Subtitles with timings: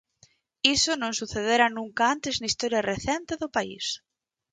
[0.75, 3.85] Iso non sucedera nunca antes na historia recente do país.